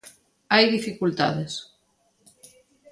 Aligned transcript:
Hai 0.53 0.63
dificultades. 0.75 1.53